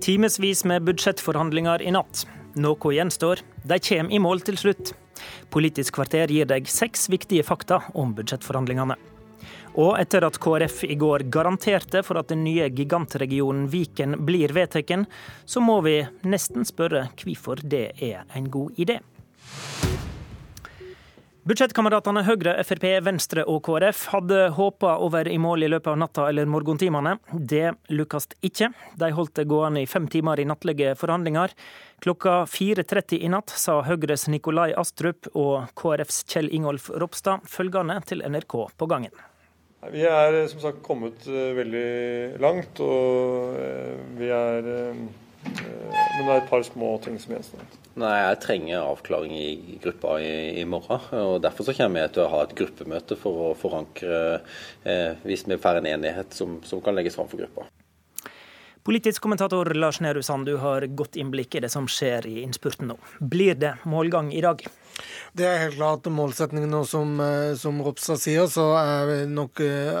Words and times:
Timevis 0.00 0.64
med 0.64 0.82
budsjettforhandlinger 0.82 1.82
i 1.82 1.90
natt. 1.92 2.22
Noe 2.56 2.92
gjenstår. 2.94 3.42
De 3.68 3.76
kommer 3.84 4.14
i 4.16 4.18
mål 4.18 4.40
til 4.46 4.56
slutt. 4.56 4.94
Politisk 5.52 5.98
kvarter 5.98 6.32
gir 6.32 6.48
deg 6.48 6.68
seks 6.72 7.10
viktige 7.12 7.44
fakta 7.44 7.82
om 7.92 8.14
budsjettforhandlingene. 8.16 8.96
Og 9.76 9.92
etter 10.00 10.24
at 10.24 10.38
KrF 10.40 10.86
i 10.88 10.96
går 10.98 11.26
garanterte 11.28 12.00
for 12.06 12.16
at 12.16 12.32
den 12.32 12.46
nye 12.46 12.70
gigantregionen 12.72 13.68
Viken 13.68 14.16
blir 14.24 14.56
vedtatt, 14.56 15.04
så 15.44 15.60
må 15.60 15.82
vi 15.84 15.98
nesten 16.24 16.64
spørre 16.64 17.10
hvorfor 17.20 17.60
det 17.60 17.90
er 18.00 18.24
en 18.32 18.48
god 18.48 18.80
idé. 18.80 19.02
Budsjettkameratene 21.50 22.20
Høyre, 22.22 22.52
Frp, 22.62 22.84
Venstre 23.02 23.42
og 23.50 23.64
KrF 23.66 24.04
hadde 24.12 24.36
håpa 24.54 24.92
å 25.02 25.08
være 25.10 25.32
i 25.34 25.38
mål 25.42 25.64
i 25.66 25.70
løpet 25.72 25.88
av 25.90 25.96
natta 25.98 26.28
eller 26.30 26.46
morgentimene. 26.46 27.16
Det 27.34 27.72
lukkes 27.90 28.28
ikke. 28.46 28.68
De 29.00 29.08
holdt 29.16 29.32
det 29.40 29.48
gående 29.50 29.82
i 29.82 29.88
fem 29.90 30.06
timer 30.06 30.38
i 30.38 30.44
nattlige 30.46 30.92
forhandlinger. 31.00 31.50
Klokka 32.06 32.44
4.30 32.46 33.24
i 33.26 33.32
natt 33.34 33.50
sa 33.50 33.80
Høyres 33.82 34.28
Nikolai 34.30 34.68
Astrup 34.78 35.26
og 35.32 35.72
KrFs 35.74 36.20
Kjell 36.30 36.52
Ingolf 36.54 36.86
Ropstad 37.02 37.42
følgende 37.50 37.98
til 38.06 38.22
NRK 38.22 38.56
på 38.78 38.88
gangen. 38.94 39.18
Vi 39.90 40.06
er 40.06 40.38
som 40.52 40.62
sagt 40.62 40.84
kommet 40.86 41.26
eh, 41.26 41.50
veldig 41.58 42.38
langt, 42.46 42.78
og 42.78 43.58
eh, 43.58 43.98
vi 44.22 44.30
er 44.38 44.70
eh, 44.76 45.02
Men 45.44 46.26
det 46.26 46.32
er 46.34 46.42
et 46.42 46.50
par 46.50 46.62
små 46.66 46.90
ting 47.04 47.16
som 47.20 47.32
gjenstår. 47.34 47.62
Nei, 48.00 48.12
Jeg 48.20 48.40
trenger 48.44 48.84
avklaring 48.84 49.32
i 49.34 49.78
gruppa 49.82 50.18
i, 50.20 50.60
i, 50.60 50.64
morgen. 50.68 51.00
og 51.16 51.40
Derfor 51.42 51.66
så 51.66 51.74
kommer 51.76 52.04
jeg 52.04 52.14
til 52.14 52.24
å 52.26 52.30
ha 52.34 52.42
et 52.44 52.56
gruppemøte 52.58 53.16
for 53.18 53.46
å 53.48 53.52
forankre 53.58 54.18
eh, 54.84 55.16
hvis 55.24 55.46
vi 55.48 55.58
får 55.60 55.80
en 55.80 55.90
enighet 55.94 56.36
som, 56.36 56.60
som 56.66 56.82
kan 56.84 56.96
legges 56.98 57.16
fram 57.18 57.30
for 57.30 57.40
gruppa. 57.40 57.66
Politisk 58.84 59.22
kommentator 59.22 59.68
Lars 59.76 60.00
Nehru 60.00 60.22
Sand, 60.24 60.46
du 60.48 60.56
har 60.60 60.86
godt 60.96 61.18
innblikk 61.20 61.56
i 61.56 61.64
det 61.64 61.68
som 61.72 61.88
skjer 61.88 62.28
i 62.30 62.38
innspurten 62.44 62.88
nå. 62.88 62.96
Blir 63.20 63.58
det 63.60 63.74
målgang 63.84 64.32
i 64.32 64.40
dag? 64.44 64.64
Det 65.36 65.46
er 65.46 65.60
helt 65.62 65.76
klart 65.78 66.08
målsetningen 66.10 66.70
nå, 66.72 66.82
som, 66.88 67.12
eh, 67.22 67.54
som 67.58 67.78
Ropstad 67.84 68.18
sier, 68.20 68.48
så 68.50 68.66
er 68.80 69.28
nok 69.30 69.60
eh, 69.62 69.94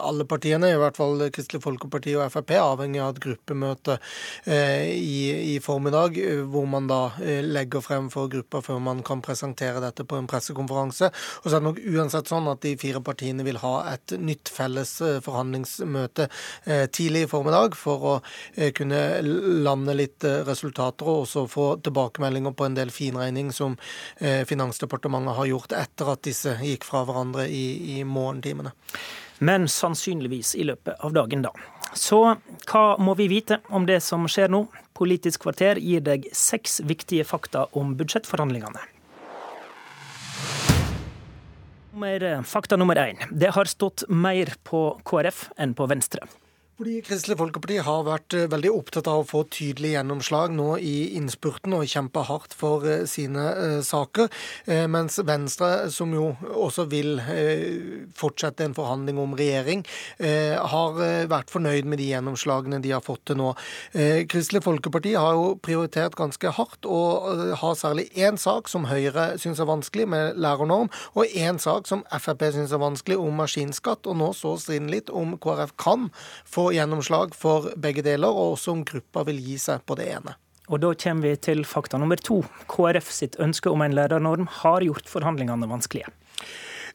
alle 0.00 0.24
partiene, 0.28 0.70
i 0.72 0.78
hvert 0.80 0.96
fall 0.96 1.20
Kristelig 1.34 1.62
Folkeparti 1.64 2.14
og 2.16 2.30
Frp, 2.32 2.54
avhengig 2.60 3.02
av 3.02 3.14
et 3.14 3.22
gruppemøte 3.24 3.98
eh, 4.46 4.88
i, 4.94 5.54
i, 5.54 5.58
formiddag, 5.60 6.16
hvor 6.50 6.66
man 6.70 6.88
da 6.90 7.00
legger 7.44 7.84
frem 7.84 8.08
for 8.12 8.30
gruppa 8.32 8.62
før 8.64 8.80
man 8.82 9.02
kan 9.06 9.20
presentere 9.24 9.82
dette 9.84 10.06
på 10.08 10.16
en 10.16 10.28
pressekonferanse. 10.30 11.10
Og 11.42 11.48
så 11.48 11.56
er 11.56 11.60
det 11.60 11.68
nok 11.68 11.82
uansett 11.92 12.30
sånn 12.30 12.48
at 12.50 12.62
de 12.64 12.74
fire 12.80 13.02
partiene 13.04 13.44
vil 13.46 13.60
ha 13.60 13.74
et 13.92 14.16
nytt 14.16 14.48
felles 14.52 14.96
forhandlingsmøte 15.24 16.28
tidlig 16.94 17.26
i 17.26 17.30
formiddag 17.30 17.76
for 17.78 18.06
å 18.06 18.14
kunne 18.76 19.00
lande 19.64 19.94
litt 19.98 20.24
resultater 20.48 21.08
og 21.08 21.26
også 21.26 21.44
få 21.50 21.68
tilbakemeldinger 21.84 22.56
på 22.56 22.66
en 22.66 22.78
del 22.78 22.92
finregning 22.94 23.52
som 23.54 23.76
Finansdepartementet 24.48 25.36
har 25.36 25.48
gjort 25.50 25.74
etter 25.76 26.12
at 26.12 26.22
disse 26.26 26.56
gikk 26.62 26.86
fra 26.88 27.02
hverandre 27.08 27.48
i, 27.48 27.98
i 27.98 28.04
morgentimene. 28.04 28.72
Men 29.40 29.68
sannsynligvis 29.68 30.54
i 30.60 30.66
løpet 30.68 31.00
av 31.00 31.14
dagen, 31.16 31.42
da. 31.46 31.52
Så 31.96 32.20
hva 32.70 32.84
må 33.00 33.16
vi 33.18 33.26
vite 33.32 33.60
om 33.72 33.86
det 33.88 34.00
som 34.04 34.28
skjer 34.30 34.52
nå? 34.52 34.66
Politisk 34.96 35.46
kvarter 35.46 35.80
gir 35.80 36.04
deg 36.04 36.28
seks 36.36 36.82
viktige 36.86 37.24
fakta 37.24 37.66
om 37.72 37.94
budsjettforhandlingene. 37.96 38.82
Fakta 42.46 42.76
nummer 42.76 42.96
én. 42.96 43.18
Det 43.30 43.50
har 43.56 43.64
stått 43.64 44.04
mer 44.08 44.52
på 44.62 45.00
KrF 45.04 45.48
enn 45.58 45.74
på 45.74 45.88
Venstre. 45.90 46.28
Fordi 46.80 47.02
Kristelig 47.04 47.34
Folkeparti 47.36 47.74
har 47.84 48.06
vært 48.06 48.32
eh, 48.32 48.46
veldig 48.48 48.70
opptatt 48.72 49.08
av 49.10 49.18
å 49.20 49.24
få 49.28 49.42
tydelig 49.52 49.90
gjennomslag 49.92 50.54
nå 50.56 50.78
i 50.80 51.10
innspurten 51.18 51.74
og 51.76 51.84
kjempe 51.92 52.22
hardt 52.24 52.54
for 52.56 52.86
eh, 52.88 53.02
sine 53.04 53.42
uh, 53.52 53.82
saker. 53.84 54.30
Mens 54.88 55.18
Venstre, 55.26 55.90
som 55.92 56.14
jo 56.14 56.30
også 56.48 56.86
vil 56.88 57.18
fortsette 58.16 58.64
en 58.64 58.74
forhandling 58.76 59.18
om 59.20 59.32
regjering, 59.36 59.82
har 60.20 60.98
vært 61.30 61.50
fornøyd 61.52 61.88
med 61.88 61.98
de 62.00 62.06
gjennomslagene 62.10 62.78
de 62.84 62.92
har 62.94 63.02
fått 63.04 63.22
til 63.28 63.38
nå. 63.40 63.48
Kristelig 64.30 64.62
Folkeparti 64.64 65.14
har 65.16 65.34
jo 65.36 65.56
prioritert 65.64 66.14
ganske 66.18 66.52
hardt 66.56 66.86
og 66.88 67.54
har 67.62 67.78
særlig 67.78 68.06
én 68.14 68.38
sak 68.40 68.70
som 68.70 68.86
Høyre 68.90 69.32
syns 69.42 69.60
er 69.62 69.68
vanskelig, 69.70 70.06
med 70.12 70.38
lærernorm, 70.40 70.90
og 71.16 71.34
én 71.34 71.58
sak 71.62 71.90
som 71.90 72.04
Frp 72.12 72.46
syns 72.54 72.74
er 72.76 72.82
vanskelig, 72.82 73.18
om 73.20 73.42
maskinskatt. 73.42 74.06
Og 74.10 74.20
nå 74.20 74.30
så 74.36 74.54
striden 74.60 74.92
litt 74.92 75.10
om 75.10 75.36
KrF 75.40 75.74
kan 75.80 76.08
få 76.48 76.69
gjennomslag 76.74 77.34
for 77.36 77.70
begge 77.76 78.04
deler, 78.06 78.30
og 78.30 78.56
også 78.56 78.74
om 78.74 78.84
gruppa 78.86 79.24
vil 79.28 79.40
gi 79.42 79.58
seg 79.60 79.84
på 79.86 79.96
det 80.00 80.10
ene. 80.14 80.36
Og 80.70 80.78
Da 80.80 80.92
kommer 80.94 81.26
vi 81.26 81.36
til 81.36 81.64
fakta 81.66 81.98
nummer 81.98 82.16
to. 82.16 82.44
KrF 82.70 83.10
sitt 83.10 83.36
ønske 83.42 83.70
om 83.70 83.82
en 83.82 83.94
lærernorm 83.96 84.46
har 84.62 84.86
gjort 84.86 85.08
forhandlingene 85.10 85.66
vanskelige. 85.66 86.06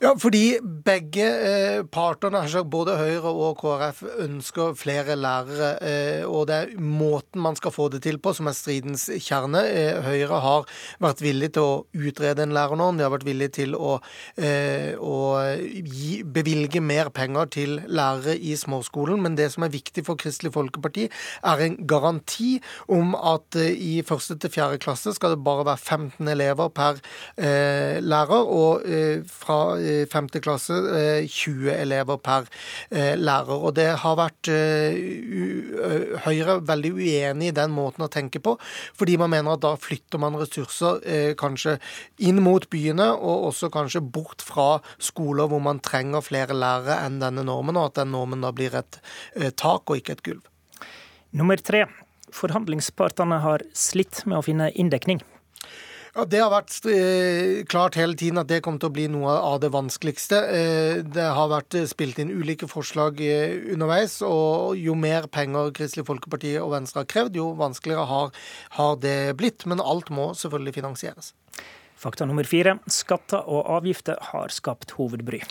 Ja, 0.03 0.09
fordi 0.19 0.57
begge 0.83 1.23
eh, 1.23 1.81
partene, 1.87 2.41
både 2.67 2.97
Høyre 2.99 3.31
og 3.31 3.61
KrF, 3.61 4.01
ønsker 4.25 4.73
flere 4.75 5.15
lærere. 5.15 5.69
Eh, 5.79 6.25
og 6.27 6.49
det 6.49 6.55
er 6.55 6.73
måten 6.83 7.39
man 7.39 7.55
skal 7.55 7.71
få 7.71 7.87
det 7.93 8.01
til 8.03 8.17
på 8.19 8.33
som 8.35 8.49
er 8.51 8.57
stridens 8.57 9.05
kjerne. 9.23 9.61
Eh, 9.63 10.01
Høyre 10.03 10.39
har 10.43 10.65
vært 11.03 11.23
villig 11.23 11.53
til 11.55 11.63
å 11.63 11.77
utrede 11.95 12.43
en 12.43 12.55
lærernorm. 12.55 12.99
De 12.99 13.05
har 13.05 13.13
vært 13.13 13.27
villig 13.27 13.53
til 13.55 13.77
å, 13.79 14.01
eh, 14.35 14.99
å 14.99 15.15
gi, 15.63 16.23
bevilge 16.23 16.83
mer 16.83 17.09
penger 17.15 17.47
til 17.55 17.79
lærere 17.87 18.35
i 18.35 18.57
småskolen. 18.59 19.21
Men 19.23 19.39
det 19.39 19.53
som 19.53 19.63
er 19.63 19.71
viktig 19.71 20.03
for 20.03 20.19
Kristelig 20.19 20.51
Folkeparti, 20.57 21.07
er 21.43 21.65
en 21.69 21.77
garanti 21.87 22.59
om 22.89 23.15
at 23.15 23.55
i 23.55 24.01
første 24.03 24.35
til 24.35 24.51
fjerde 24.51 24.81
klasse 24.83 25.15
skal 25.15 25.37
det 25.37 25.43
bare 25.43 25.63
være 25.63 25.79
15 25.79 26.27
elever 26.27 26.69
per 26.69 26.99
lærer. 27.37 28.43
og 28.45 28.81
fra 29.29 29.84
femte 30.11 30.41
klasse 30.43 30.75
20 31.25 31.69
eh, 31.69 31.81
elever 31.81 32.19
per 32.23 32.47
eh, 32.89 33.13
lærer. 33.17 33.55
Og 33.55 33.75
det 33.77 33.87
har 34.01 34.17
vært 34.19 34.49
eh, 34.51 36.21
Høyre 36.25 36.59
veldig 36.65 36.91
uenig 36.95 37.51
i 37.51 37.55
den 37.55 37.73
måten 37.75 38.05
å 38.05 38.11
tenke 38.11 38.41
på, 38.43 38.55
fordi 38.97 39.17
man 39.21 39.33
mener 39.33 39.55
at 39.55 39.63
da 39.65 39.73
flytter 39.79 40.21
man 40.21 40.37
ressurser 40.39 41.01
kanskje 41.39 41.77
inn 42.23 42.41
mot 42.43 42.65
byene, 42.71 43.11
og 43.13 43.49
også 43.51 43.69
kanskje 43.73 44.01
bort 44.01 44.43
fra 44.45 44.79
skoler 44.97 45.49
hvor 45.51 45.61
man 45.63 45.81
trenger 45.83 46.25
flere 46.25 46.55
lærere 46.57 47.01
enn 47.05 47.19
denne 47.21 47.45
normen, 47.47 47.77
og 47.79 47.91
at 47.91 48.01
den 48.01 48.13
normen 48.15 48.43
da 48.45 48.53
blir 48.55 48.75
et 48.79 48.99
tak 49.59 49.89
og 49.89 49.99
ikke 49.99 50.17
et 50.17 50.25
gulv. 50.25 50.43
Nummer 51.35 51.59
tre. 51.59 51.85
Forhandlingspartene 52.35 53.37
har 53.43 53.63
slitt 53.77 54.23
med 54.27 54.39
å 54.39 54.43
finne 54.43 54.71
inndekning. 54.75 55.21
Ja, 56.15 56.23
Det 56.23 56.39
har 56.39 56.47
vært 56.47 56.85
eh, 56.87 57.65
klart 57.67 57.97
hele 57.99 58.15
tiden 58.15 58.39
at 58.39 58.47
det 58.47 58.61
kommer 58.63 58.79
til 58.79 58.87
å 58.87 58.95
bli 58.95 59.09
noe 59.11 59.33
av 59.35 59.57
det 59.59 59.67
vanskeligste. 59.75 60.37
Eh, 60.47 60.99
det 61.03 61.25
har 61.35 61.49
vært 61.51 61.75
eh, 61.75 61.89
spilt 61.91 62.21
inn 62.23 62.31
ulike 62.31 62.69
forslag 62.71 63.19
underveis, 63.19 64.21
og 64.23 64.79
jo 64.79 64.95
mer 64.95 65.27
penger 65.27 65.73
Kristelig 65.75 66.07
Folkeparti 66.07 66.53
og 66.61 66.71
Venstre 66.71 67.03
har 67.03 67.11
krevd, 67.11 67.35
jo 67.41 67.49
vanskeligere 67.59 68.07
har 68.79 69.01
det 69.03 69.17
blitt. 69.35 69.67
Men 69.67 69.83
alt 69.83 70.07
må 70.07 70.29
selvfølgelig 70.39 70.77
finansieres. 70.79 71.33
Fakta 71.99 72.23
nummer 72.29 72.47
fire. 72.47 72.77
Skatter 72.87 73.43
og 73.43 73.67
avgifter 73.81 74.15
har 74.31 74.55
skapt 74.55 74.95
hovedbry. 74.95 75.43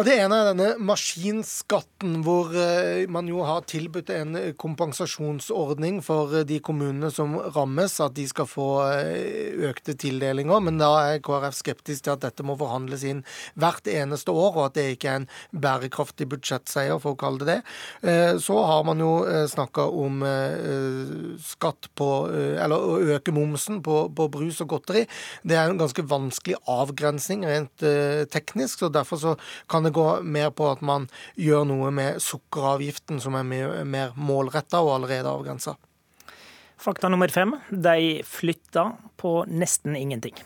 Ja, 0.00 0.04
Det 0.06 0.14
ene 0.16 0.36
er 0.40 0.46
denne 0.48 0.66
maskinskatten, 0.80 2.22
hvor 2.24 2.54
eh, 2.56 3.02
man 3.12 3.26
jo 3.28 3.42
har 3.44 3.66
tilbudt 3.68 4.08
en 4.14 4.38
kompensasjonsordning 4.56 5.98
for 6.00 6.32
eh, 6.38 6.46
de 6.48 6.56
kommunene 6.64 7.10
som 7.12 7.34
rammes, 7.52 7.98
at 8.00 8.14
de 8.16 8.24
skal 8.24 8.48
få 8.48 8.68
eh, 8.86 9.58
økte 9.68 9.92
tildelinger. 10.00 10.62
Men 10.64 10.78
da 10.80 10.88
er 11.02 11.20
KrF 11.20 11.58
skeptisk 11.58 12.06
til 12.06 12.14
at 12.14 12.22
dette 12.24 12.46
må 12.48 12.56
forhandles 12.56 13.04
inn 13.04 13.20
hvert 13.60 13.90
eneste 13.92 14.32
år, 14.32 14.54
og 14.54 14.62
at 14.70 14.78
det 14.78 14.86
ikke 14.94 15.10
er 15.10 15.18
en 15.20 15.28
bærekraftig 15.66 16.30
budsjettseier, 16.32 16.96
for 16.96 17.12
å 17.12 17.20
kalle 17.20 17.44
det 17.44 17.50
det. 17.50 18.40
Så 18.40 18.56
har 18.64 18.84
man 18.86 19.00
jo 19.02 19.12
snakka 19.50 19.84
om 19.90 20.20
skatt 21.42 21.88
på 21.98 22.08
Eller 22.30 22.76
å 22.78 22.98
øke 23.16 23.32
momsen 23.34 23.80
på, 23.84 24.04
på 24.16 24.28
brus 24.32 24.60
og 24.62 24.70
godteri. 24.72 25.04
Det 25.42 25.58
er 25.58 25.68
en 25.68 25.80
ganske 25.80 26.04
vanskelig 26.08 26.60
avgrensning 26.70 27.44
rent 27.48 27.88
teknisk, 28.32 28.84
så 28.84 28.92
derfor 28.92 29.20
så 29.20 29.36
kan 29.68 29.89
kan 29.89 29.89
det 29.90 29.94
går 29.98 30.22
mer 30.22 30.50
på 30.54 30.68
at 30.70 30.82
man 30.86 31.08
gjør 31.34 31.64
noe 31.66 31.90
med 31.94 32.20
sukkeravgiften, 32.22 33.18
som 33.22 33.34
er 33.34 33.46
mer, 33.84 34.12
målretta 34.14 34.78
og 34.84 34.94
allerede 35.00 35.30
avgrensa. 35.30 35.74
Fakta 36.80 37.10
nummer 37.10 37.28
fem. 37.28 37.56
De 37.70 38.22
flytta 38.24 38.86
på 39.20 39.32
nesten 39.50 39.98
ingenting. 39.98 40.38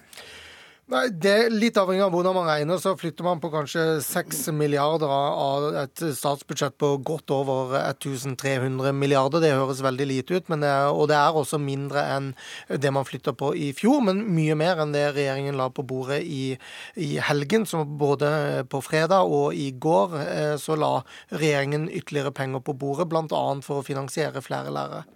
Nei, 0.93 1.07
det 1.09 1.49
Litt 1.49 1.79
avhengig 1.81 2.03
av 2.05 2.11
hvordan 2.13 2.35
man 2.37 2.45
regner, 2.45 2.77
så 2.77 2.91
flytter 3.01 3.25
man 3.25 3.39
på 3.41 3.49
kanskje 3.49 4.03
6 4.05 4.43
milliarder 4.53 5.09
av 5.09 5.69
et 5.81 6.03
statsbudsjett 6.19 6.77
på 6.77 6.91
godt 7.01 7.33
over 7.33 7.73
1300 7.79 8.93
milliarder. 8.93 9.41
Det 9.41 9.55
høres 9.55 9.81
veldig 9.85 10.09
lite 10.11 10.37
ut, 10.37 10.53
det 10.61 10.75
og 10.93 11.09
det 11.09 11.17
er 11.17 11.41
også 11.41 11.57
mindre 11.57 12.05
enn 12.13 12.29
det 12.69 12.93
man 12.93 13.09
flytta 13.09 13.33
på 13.33 13.55
i 13.57 13.71
fjor. 13.73 14.05
Men 14.05 14.27
mye 14.37 14.59
mer 14.61 14.85
enn 14.85 14.93
det 14.93 15.07
regjeringen 15.17 15.57
la 15.57 15.71
på 15.73 15.87
bordet 15.89 16.21
i, 16.21 16.59
i 17.01 17.17
helgen. 17.17 17.65
som 17.65 17.97
både 17.97 18.67
på 18.69 18.85
fredag 18.85 19.25
og 19.25 19.57
i 19.57 19.71
går 19.73 20.21
eh, 20.21 20.55
så 20.61 20.77
la 20.77 20.99
regjeringen 21.33 21.89
ytterligere 21.89 22.37
penger 22.37 22.61
på 22.61 22.77
bordet, 22.77 23.09
bl.a. 23.09 23.45
for 23.65 23.81
å 23.81 23.87
finansiere 23.87 24.45
flere 24.45 24.69
lærere. 24.69 25.07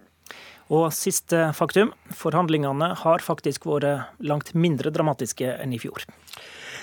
Og 0.69 0.91
siste 0.93 1.49
faktum, 1.57 1.91
forhandlingene 2.13 2.93
har 3.01 3.25
faktisk 3.25 3.65
vært 3.65 4.21
langt 4.21 4.53
mindre 4.53 4.93
dramatiske 4.93 5.57
enn 5.57 5.73
i 5.73 5.81
fjor. 5.81 6.05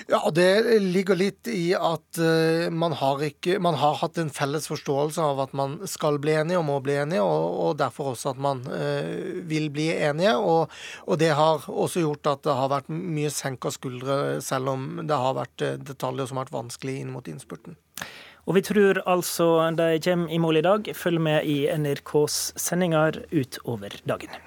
Ja, 0.07 0.29
Det 0.31 0.79
ligger 0.79 1.17
litt 1.19 1.47
i 1.51 1.73
at 1.75 2.19
uh, 2.21 2.69
man, 2.71 2.93
har 2.95 3.23
ikke, 3.27 3.57
man 3.59 3.75
har 3.79 3.97
hatt 3.99 4.19
en 4.21 4.29
felles 4.31 4.69
forståelse 4.69 5.23
av 5.23 5.41
at 5.43 5.55
man 5.57 5.79
skal 5.89 6.19
bli 6.23 6.35
enige 6.37 6.61
og 6.61 6.67
må 6.69 6.77
bli 6.83 6.95
enige, 7.01 7.23
og, 7.25 7.57
og 7.65 7.73
derfor 7.81 8.13
også 8.13 8.31
at 8.31 8.39
man 8.39 8.61
eh, 8.71 9.41
vil 9.49 9.67
bli 9.73 9.89
enige. 9.95 10.37
Og, 10.37 10.71
og, 11.07 11.17
det 11.19 11.33
har 11.35 11.65
også 11.67 12.05
gjort 12.05 12.31
at 12.31 12.45
det 12.47 12.55
har 12.59 12.71
vært 12.71 12.93
mye 12.93 13.33
senka 13.33 13.73
skuldre, 13.73 14.39
selv 14.45 14.75
om 14.75 14.87
det 15.03 15.19
har 15.25 15.35
vært 15.41 15.65
uh, 15.65 15.75
detaljer 15.91 16.29
som 16.29 16.39
har 16.39 16.47
vært 16.47 16.59
vanskelig 16.59 16.99
inn 17.01 17.11
mot 17.11 17.27
innspurten. 17.27 17.75
Og 18.47 18.55
vi 18.55 18.63
tror 18.63 19.01
altså 19.03 19.47
de 19.75 19.87
kommer 19.99 20.31
i 20.31 20.39
mål 20.39 20.61
i 20.61 20.63
dag. 20.63 20.91
Følg 20.95 21.19
med 21.19 21.43
i 21.43 21.65
NRKs 21.67 22.53
sendinger 22.55 23.19
utover 23.35 23.99
dagen. 24.07 24.46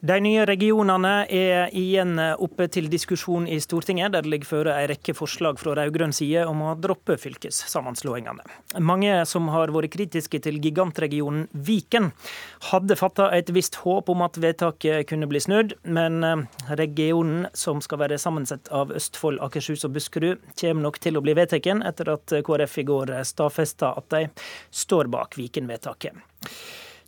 De 0.00 0.14
nye 0.22 0.44
regionene 0.46 1.24
er 1.26 1.72
igjen 1.74 2.18
oppe 2.38 2.68
til 2.70 2.86
diskusjon 2.90 3.48
i 3.50 3.58
Stortinget, 3.62 4.12
der 4.14 4.22
det 4.22 4.30
ligger 4.30 4.50
føre 4.52 4.76
en 4.78 4.88
rekke 4.92 5.14
forslag 5.16 5.58
fra 5.58 5.74
rød-grønn 5.74 6.14
side 6.14 6.44
om 6.46 6.62
å 6.62 6.74
droppe 6.78 7.16
fylkessammenslåingene. 7.18 8.46
Mange 8.78 9.16
som 9.26 9.50
har 9.50 9.72
vært 9.74 9.96
kritiske 9.96 10.38
til 10.44 10.60
gigantregionen 10.62 11.48
Viken, 11.52 12.12
hadde 12.70 12.98
fatta 12.98 13.28
et 13.34 13.50
visst 13.54 13.80
håp 13.82 14.10
om 14.12 14.22
at 14.26 14.38
vedtaket 14.38 15.08
kunne 15.10 15.28
bli 15.30 15.42
snudd, 15.42 15.74
men 15.82 16.22
eh, 16.26 16.46
regionen, 16.78 17.48
som 17.58 17.82
skal 17.82 18.04
være 18.04 18.20
sammensett 18.22 18.70
av 18.74 18.94
Østfold, 18.94 19.42
Akershus 19.42 19.86
og 19.88 19.96
Buskerud, 19.98 20.42
kommer 20.60 20.86
nok 20.86 21.02
til 21.02 21.18
å 21.18 21.24
bli 21.24 21.34
vedtatt 21.38 21.56
etter 21.58 22.12
at 22.12 22.32
KrF 22.46 22.76
i 22.78 22.84
går 22.86 23.16
stadfesta 23.26 23.96
at 23.98 24.12
de 24.14 24.26
står 24.70 25.10
bak 25.10 25.34
Viken-vedtaket. 25.40 26.14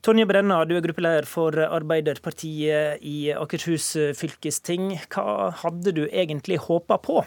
Tonje 0.00 0.24
Brenna, 0.24 0.62
du 0.64 0.78
er 0.78 0.80
gruppeleder 0.80 1.26
for 1.28 1.52
Arbeiderpartiet 1.60 3.02
i 3.04 3.34
Akershus 3.36 3.90
fylkesting. 4.16 4.94
Hva 5.12 5.50
hadde 5.60 5.92
du 5.92 6.06
egentlig 6.06 6.56
håpa 6.64 6.96
på? 7.04 7.18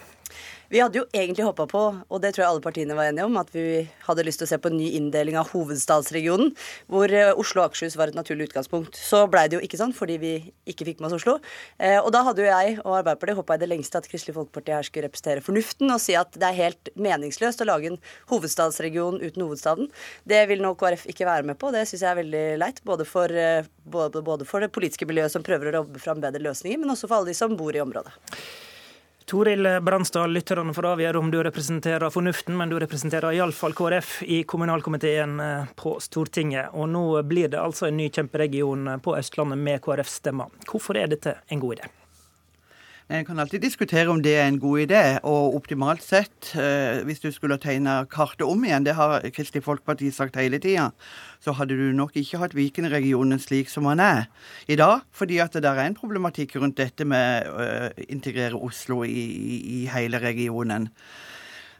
Vi 0.74 0.80
hadde 0.82 0.98
jo 0.98 1.04
egentlig 1.14 1.44
håpa 1.46 1.68
på, 1.70 1.80
og 2.02 2.18
det 2.18 2.32
tror 2.34 2.42
jeg 2.42 2.50
alle 2.50 2.62
partiene 2.64 2.96
var 2.98 3.06
enige 3.06 3.28
om, 3.28 3.36
at 3.38 3.52
vi 3.54 3.84
hadde 4.08 4.24
lyst 4.26 4.40
til 4.40 4.48
å 4.48 4.50
se 4.50 4.56
på 4.58 4.72
en 4.72 4.74
ny 4.74 4.88
inndeling 4.98 5.36
av 5.38 5.52
hovedstadsregionen, 5.52 6.48
hvor 6.90 7.12
eh, 7.14 7.30
Oslo 7.38 7.62
og 7.62 7.68
Akershus 7.68 7.94
var 7.94 8.10
et 8.10 8.18
naturlig 8.18 8.48
utgangspunkt. 8.48 8.98
Så 8.98 9.20
blei 9.30 9.44
det 9.46 9.54
jo 9.54 9.62
ikke 9.62 9.78
sånn, 9.78 9.94
fordi 9.94 10.16
vi 10.18 10.32
ikke 10.72 10.88
fikk 10.88 10.98
med 10.98 11.12
oss 11.12 11.20
Oslo. 11.20 11.36
Eh, 11.78 12.00
og 12.00 12.10
da 12.16 12.24
hadde 12.26 12.42
jo 12.42 12.48
jeg 12.48 12.74
og 12.80 12.96
Arbeiderpartiet 12.96 13.38
håpa 13.38 13.54
i 13.54 13.62
det 13.62 13.70
lengste 13.70 14.02
at 14.02 14.10
Kristelig 14.10 14.34
Folkeparti 14.40 14.74
her 14.74 14.90
skulle 14.90 15.06
representere 15.06 15.46
fornuften 15.46 15.94
og 15.94 16.02
si 16.02 16.18
at 16.18 16.34
det 16.34 16.50
er 16.50 16.58
helt 16.58 16.92
meningsløst 17.06 17.62
å 17.62 17.70
lage 17.70 17.92
en 17.92 18.02
hovedstadsregion 18.34 19.22
uten 19.22 19.46
hovedstaden. 19.46 19.94
Det 20.26 20.42
vil 20.50 20.66
nå 20.66 20.74
KrF 20.82 21.06
ikke 21.14 21.30
være 21.30 21.52
med 21.54 21.60
på. 21.62 21.70
Det 21.70 21.86
syns 21.86 22.02
jeg 22.02 22.10
er 22.16 22.22
veldig 22.24 22.44
leit, 22.66 22.82
både 22.82 23.06
for, 23.06 23.30
eh, 23.30 23.70
både, 23.86 24.26
både 24.26 24.50
for 24.50 24.66
det 24.66 24.74
politiske 24.74 25.06
miljøet 25.06 25.38
som 25.38 25.46
prøver 25.46 25.70
å 25.70 25.84
jobbe 25.84 26.02
fram 26.02 26.26
bedre 26.26 26.42
løsninger, 26.50 26.82
men 26.82 26.98
også 26.98 27.06
for 27.06 27.22
alle 27.22 27.30
de 27.30 27.42
som 27.44 27.54
bor 27.62 27.70
i 27.70 27.86
området. 27.86 28.18
Toril 29.26 29.80
Bransdal, 29.80 30.32
lytterne 30.36 30.74
får 30.76 30.86
avgjøre 30.90 31.18
om 31.18 31.30
du 31.32 31.38
representerer 31.42 32.12
fornuften, 32.12 32.56
men 32.60 32.68
du 32.68 32.76
representerer 32.80 33.32
iallfall 33.32 33.72
KrF 33.72 34.18
i 34.28 34.42
kommunalkomiteen 34.44 35.40
eh, 35.40 35.72
på 35.80 35.96
Stortinget. 36.00 36.74
Og 36.76 36.90
nå 36.92 37.06
blir 37.24 37.48
det 37.48 37.62
altså 37.62 37.88
en 37.88 37.96
ny 37.96 38.10
kjemperegion 38.12 38.98
på 39.00 39.16
Østlandet 39.16 39.64
med 39.64 39.80
KrFs 39.84 40.20
stemmer. 40.20 40.52
Hvorfor 40.68 41.00
er 41.00 41.08
dette 41.16 41.38
en 41.48 41.64
god 41.64 41.78
idé? 41.80 41.94
En 43.12 43.24
kan 43.24 43.36
alltid 43.38 43.60
diskutere 43.60 44.08
om 44.08 44.22
det 44.24 44.32
er 44.38 44.46
en 44.48 44.58
god 44.58 44.80
idé. 44.86 45.02
Og 45.28 45.54
optimalt 45.58 46.02
sett, 46.02 46.54
eh, 46.56 47.02
hvis 47.04 47.20
du 47.20 47.30
skulle 47.32 47.58
tegne 47.60 48.06
kartet 48.08 48.46
om 48.48 48.64
igjen, 48.64 48.84
det 48.84 48.94
har 48.96 49.20
Kristelig 49.28 49.62
Folkeparti 49.64 50.08
sagt 50.10 50.36
hele 50.40 50.58
tida, 50.58 50.90
så 51.44 51.52
hadde 51.52 51.76
du 51.76 51.92
nok 51.92 52.16
ikke 52.16 52.40
hatt 52.40 52.56
Viken-regionen 52.56 53.38
slik 53.38 53.68
som 53.68 53.84
den 53.84 54.00
er 54.00 54.24
i 54.68 54.76
dag. 54.76 55.04
Fordi 55.12 55.38
at 55.38 55.52
det 55.52 55.62
der 55.62 55.76
er 55.76 55.86
en 55.86 55.94
problematikk 55.94 56.56
rundt 56.56 56.78
dette 56.80 57.04
med 57.04 57.44
å 57.44 57.60
uh, 57.60 58.04
integrere 58.08 58.56
Oslo 58.56 59.04
i, 59.04 59.28
i, 59.82 59.86
hele 59.92 60.18
regionen. 60.18 60.88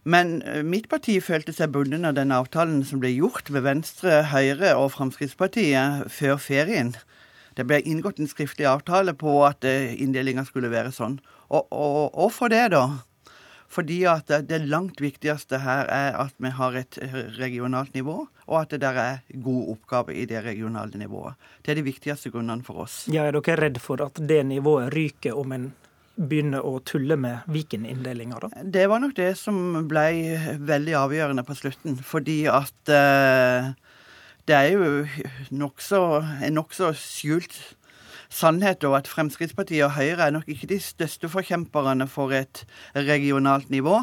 Men 0.04 0.42
mitt 0.68 0.90
parti 0.90 1.16
følte 1.24 1.54
seg 1.56 1.72
bundet 1.72 2.04
av 2.04 2.12
den 2.14 2.32
avtalen 2.36 2.84
som 2.84 3.00
ble 3.00 3.08
gjort 3.08 3.48
ved 3.48 3.64
Venstre, 3.64 4.26
Høyre 4.28 4.76
og 4.76 4.90
Fremskrittspartiet 4.92 6.12
før 6.12 6.36
ferien. 6.36 6.92
Det 7.54 7.66
ble 7.68 7.80
inngått 7.86 8.20
en 8.20 8.30
skriftlig 8.30 8.66
avtale 8.68 9.14
på 9.18 9.40
at 9.46 9.64
eh, 9.68 9.94
inndelinga 10.02 10.46
skulle 10.48 10.72
være 10.72 10.92
sånn. 10.94 11.20
Og, 11.48 11.66
og, 11.70 12.14
og, 12.14 12.30
for 12.34 12.52
det, 12.52 12.68
da? 12.74 12.86
Fordi 13.74 14.04
at 14.06 14.30
det 14.46 14.60
langt 14.70 15.00
viktigste 15.02 15.58
her 15.64 15.88
er 15.90 16.18
at 16.18 16.34
vi 16.38 16.52
har 16.54 16.76
et 16.78 16.98
regionalt 17.38 17.94
nivå, 17.96 18.20
og 18.46 18.58
at 18.60 18.74
det 18.74 18.82
der 18.84 18.98
er 19.00 19.22
god 19.42 19.72
oppgave 19.74 20.14
i 20.14 20.26
det 20.30 20.44
regionale 20.44 20.98
nivået. 21.00 21.34
Det 21.62 21.72
er 21.72 21.80
de 21.80 21.86
viktigste 21.88 22.30
grunnene 22.30 22.62
for 22.66 22.84
oss. 22.84 23.04
Ja, 23.10 23.26
Er 23.26 23.34
dere 23.34 23.56
redd 23.58 23.80
for 23.82 24.02
at 24.04 24.20
det 24.20 24.44
nivået 24.46 24.94
ryker 24.94 25.38
om 25.38 25.56
en 25.56 25.72
begynner 26.14 26.62
å 26.62 26.78
tulle 26.86 27.16
med 27.18 27.46
Viken-inndelinga, 27.50 28.38
da? 28.44 28.62
Det 28.62 28.86
var 28.90 29.02
nok 29.02 29.16
det 29.18 29.32
som 29.38 29.56
ble 29.90 30.06
veldig 30.62 30.94
avgjørende 31.00 31.44
på 31.46 31.56
slutten. 31.58 31.96
Fordi 31.98 32.44
at 32.50 32.92
eh, 32.92 33.72
det 34.48 34.56
er 34.56 34.74
jo 34.74 35.06
nokså, 35.50 36.00
en 36.44 36.58
nokså 36.58 36.90
skjult 36.98 37.56
sannhet 38.34 38.84
over 38.84 39.00
at 39.00 39.08
Fremskrittspartiet 39.08 39.86
og 39.86 39.94
Høyre 39.96 40.26
er 40.26 40.34
nok 40.34 40.48
ikke 40.50 40.68
de 40.68 40.80
største 40.82 41.30
forkjemperne 41.30 42.06
for 42.10 42.34
et 42.34 42.64
regionalt 42.96 43.70
nivå. 43.70 44.02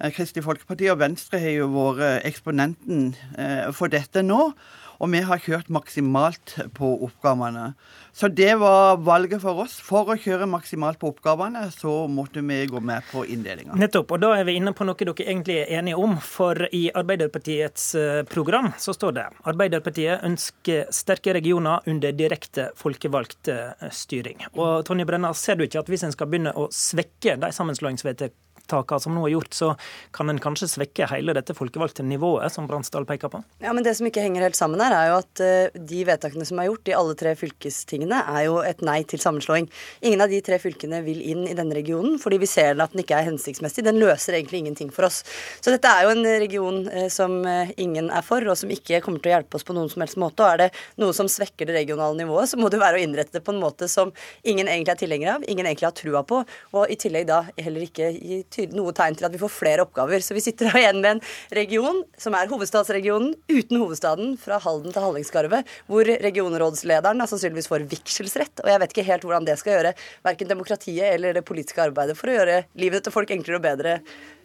Eh, 0.00 0.12
Kristelig 0.12 0.44
Folkeparti 0.44 0.90
og 0.90 1.00
Venstre 1.00 1.40
har 1.40 1.54
jo 1.54 1.70
vært 1.72 2.26
eksponenten 2.28 3.14
eh, 3.38 3.70
for 3.76 3.92
dette 3.92 4.24
nå. 4.26 4.50
Og 5.00 5.08
vi 5.08 5.22
har 5.24 5.40
kjørt 5.40 5.70
maksimalt 5.72 6.58
på 6.76 6.90
oppgavene. 7.06 7.72
Så 8.12 8.28
det 8.28 8.54
var 8.60 8.98
valget 9.00 9.40
for 9.40 9.62
oss. 9.62 9.78
For 9.80 10.10
å 10.12 10.16
kjøre 10.20 10.48
maksimalt 10.50 10.98
på 11.00 11.08
oppgavene, 11.14 11.62
så 11.72 12.04
måtte 12.10 12.42
vi 12.44 12.58
gå 12.68 12.82
med 12.84 13.06
på 13.08 13.24
inndelinga. 13.24 13.78
Nettopp. 13.80 14.12
Og 14.12 14.20
da 14.20 14.34
er 14.36 14.44
vi 14.48 14.58
inne 14.60 14.74
på 14.76 14.84
noe 14.84 14.98
dere 15.00 15.24
egentlig 15.24 15.56
er 15.62 15.72
enige 15.78 15.96
om. 16.00 16.18
For 16.20 16.66
i 16.76 16.82
Arbeiderpartiets 16.92 17.86
eh, 17.96 18.20
program 18.28 18.72
så 18.78 18.92
står 18.96 19.16
det 19.16 19.26
Arbeiderpartiet 19.48 20.26
ønsker 20.26 20.92
sterke 20.92 21.32
regioner 21.36 21.86
under 21.88 22.12
direkte 22.16 22.68
folkevalgt 22.76 23.48
eh, 23.48 23.88
styring. 23.94 24.44
Og 24.52 24.84
Tonje 24.84 25.08
Brenna, 25.08 25.32
ser 25.32 25.56
du 25.56 25.64
ikke 25.64 25.80
at 25.80 25.88
hvis 25.88 26.04
en 26.04 26.12
skal 26.12 26.28
begynne 26.28 26.52
å 26.52 26.68
svekke 26.74 27.38
de 27.40 27.52
sammenslåingsvedtakene 27.56 28.48
vedtakene 28.70 29.02
som 29.02 29.14
nå 29.16 29.26
er 29.26 29.34
gjort, 29.34 29.54
så 29.54 29.70
kan 30.14 30.30
en 30.30 30.40
kanskje 30.40 30.68
svekke 30.70 31.08
hele 31.10 31.34
dette 31.36 31.54
folkevalgte 31.56 32.04
nivået, 32.06 32.50
som 32.52 32.68
Bransdal 32.70 33.06
peker 33.08 33.30
på? 33.32 33.42
Ja, 33.60 33.72
men 33.72 33.84
Det 33.84 33.96
som 33.96 34.06
ikke 34.06 34.22
henger 34.22 34.42
helt 34.42 34.56
sammen 34.56 34.80
her, 34.80 34.92
er 34.94 35.10
jo 35.10 35.18
at 35.20 35.42
uh, 35.42 35.80
de 35.90 36.04
vedtakene 36.06 36.46
som 36.46 36.58
er 36.60 36.68
gjort 36.68 36.88
i 36.88 36.96
alle 36.96 37.16
tre 37.18 37.34
fylkestingene, 37.34 38.22
er 38.36 38.46
jo 38.46 38.60
et 38.62 38.82
nei 38.82 39.02
til 39.04 39.20
sammenslåing. 39.20 39.68
Ingen 40.02 40.20
av 40.20 40.30
de 40.30 40.40
tre 40.44 40.58
fylkene 40.62 41.02
vil 41.06 41.20
inn 41.22 41.46
i 41.48 41.56
denne 41.56 41.74
regionen, 41.74 42.18
fordi 42.22 42.40
vi 42.42 42.50
ser 42.50 42.78
at 42.80 42.94
den 42.94 43.02
ikke 43.02 43.18
er 43.18 43.28
hensiktsmessig. 43.28 43.84
Den 43.86 43.98
løser 44.00 44.36
egentlig 44.38 44.62
ingenting 44.62 44.92
for 44.94 45.08
oss. 45.08 45.22
Så 45.60 45.72
dette 45.74 45.90
er 45.90 46.06
jo 46.06 46.14
en 46.14 46.24
region 46.42 46.82
uh, 46.86 47.08
som 47.12 47.40
uh, 47.46 47.72
ingen 47.80 48.10
er 48.10 48.26
for, 48.26 48.44
og 48.46 48.58
som 48.58 48.70
ikke 48.70 49.02
kommer 49.04 49.22
til 49.22 49.32
å 49.32 49.36
hjelpe 49.38 49.58
oss 49.58 49.66
på 49.66 49.76
noen 49.76 49.90
som 49.92 50.04
helst 50.04 50.20
måte. 50.20 50.44
Og 50.44 50.54
er 50.54 50.64
det 50.64 50.70
noe 51.02 51.16
som 51.16 51.30
svekker 51.30 51.68
det 51.68 51.78
regionale 51.80 52.18
nivået, 52.22 52.52
så 52.52 52.60
må 52.60 52.70
det 52.70 52.82
være 52.82 53.00
å 53.00 53.04
innrette 53.04 53.38
det 53.38 53.44
på 53.46 53.54
en 53.54 53.62
måte 53.62 53.88
som 53.90 54.12
ingen 54.46 54.68
egentlig 54.68 54.94
er 54.94 55.02
tilhenger 55.02 55.34
av, 55.34 55.44
ingen 55.50 55.66
egentlig 55.66 55.88
har 55.88 55.96
trua 55.96 56.22
på, 56.26 56.42
og 56.76 56.92
i 56.92 56.98
tillegg 57.00 57.26
da 57.28 57.42
heller 57.58 57.86
ikke 57.86 58.10
gi 58.14 58.40
noe 58.74 58.94
tegn 58.96 59.18
til 59.18 59.28
at 59.28 59.34
vi 59.34 59.40
får 59.42 59.52
flere 59.52 59.84
oppgaver. 59.86 60.22
Så 60.24 60.36
vi 60.36 60.44
sitter 60.44 60.70
igjen 60.80 61.00
med 61.00 61.16
en 61.16 61.22
region 61.56 62.02
som 62.20 62.36
er 62.38 62.50
hovedstadsregionen 62.50 63.34
uten 63.50 63.80
hovedstaden, 63.80 64.34
fra 64.40 64.60
Halden 64.62 64.94
til 64.94 65.04
Hallingskarvet, 65.04 65.70
hvor 65.90 66.08
regionrådslederen 66.26 67.24
sannsynligvis 67.26 67.70
får 67.70 67.86
vigselsrett. 67.90 68.64
Og 68.64 68.72
jeg 68.72 68.82
vet 68.82 68.96
ikke 68.96 69.08
helt 69.10 69.26
hvordan 69.26 69.48
det 69.48 69.58
skal 69.60 69.78
gjøre 69.78 69.94
verken 70.26 70.50
demokratiet 70.50 71.14
eller 71.14 71.36
det 71.36 71.46
politiske 71.46 71.82
arbeidet 71.84 72.18
for 72.18 72.30
å 72.30 72.36
gjøre 72.38 72.62
livet 72.80 73.06
til 73.06 73.14
folk 73.14 73.32
enklere 73.34 73.60
og 73.60 73.66
bedre 73.66 73.98